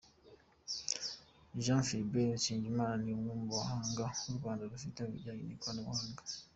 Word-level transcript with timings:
Jean 1.63 1.81
Philbert 1.87 2.35
Nsengimana 2.37 2.93
ni 3.03 3.11
umwe 3.17 3.33
mu 3.41 3.47
bahanga 3.57 4.03
u 4.29 4.33
Rwanda 4.37 4.69
rufite 4.71 4.97
mu 5.03 5.11
bijyanye 5.15 5.43
n’ikoranabuhanga. 5.45 6.21